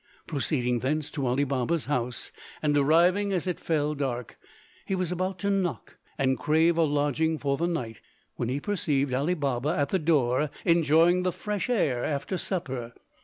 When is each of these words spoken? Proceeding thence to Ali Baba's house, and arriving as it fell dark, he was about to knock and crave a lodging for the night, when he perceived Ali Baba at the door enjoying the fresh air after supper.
Proceeding 0.25 0.79
thence 0.79 1.11
to 1.11 1.27
Ali 1.27 1.43
Baba's 1.43 1.85
house, 1.85 2.31
and 2.63 2.75
arriving 2.75 3.31
as 3.31 3.45
it 3.45 3.59
fell 3.59 3.93
dark, 3.93 4.39
he 4.83 4.95
was 4.95 5.11
about 5.11 5.37
to 5.37 5.51
knock 5.51 5.97
and 6.17 6.39
crave 6.39 6.75
a 6.75 6.81
lodging 6.83 7.37
for 7.37 7.55
the 7.55 7.67
night, 7.67 8.01
when 8.35 8.49
he 8.49 8.59
perceived 8.59 9.13
Ali 9.13 9.35
Baba 9.35 9.69
at 9.69 9.89
the 9.89 9.99
door 9.99 10.49
enjoying 10.65 11.21
the 11.21 11.31
fresh 11.31 11.69
air 11.69 12.03
after 12.03 12.39
supper. 12.39 12.93